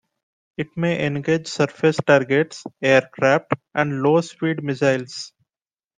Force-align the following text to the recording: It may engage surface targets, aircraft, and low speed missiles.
It 0.57 0.75
may 0.75 1.05
engage 1.05 1.45
surface 1.47 1.97
targets, 1.97 2.63
aircraft, 2.81 3.51
and 3.75 4.01
low 4.01 4.19
speed 4.21 4.63
missiles. 4.63 5.31